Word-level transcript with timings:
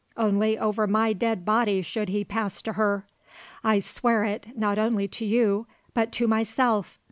Only 0.17 0.57
over 0.57 0.87
my 0.87 1.13
dead 1.13 1.45
body 1.45 1.83
should 1.83 2.09
he 2.09 2.23
pass 2.23 2.63
to 2.63 2.73
her. 2.73 3.05
I 3.63 3.77
swear 3.77 4.23
it, 4.23 4.47
not 4.57 4.79
only 4.79 5.07
to 5.09 5.23
you, 5.25 5.67
but 5.93 6.11
to 6.13 6.27
myself. 6.27 6.99